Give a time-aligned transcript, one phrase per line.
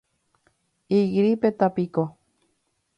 [0.97, 2.03] igrípetapiko